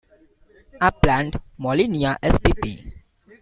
[0.87, 2.65] Upland "Molinia" spp.